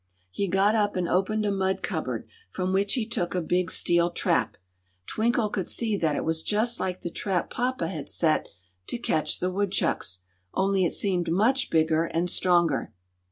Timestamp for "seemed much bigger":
10.93-12.05